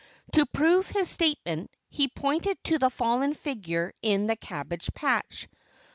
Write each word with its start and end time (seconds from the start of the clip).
To 0.31 0.47
prove 0.47 0.87
his 0.87 1.07
statement, 1.11 1.69
he 1.91 2.07
pointed 2.07 2.57
to 2.63 2.79
the 2.79 2.89
fallen 2.89 3.35
figure 3.35 3.93
in 4.01 4.25
the 4.25 4.35
cabbage 4.35 4.91
patch. 4.95 5.47